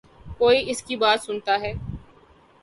کوئی 0.37 0.69
اس 0.71 0.81
کی 0.83 0.95
بات 0.95 1.21
سنتا 1.21 1.59
ہے۔ 1.61 1.73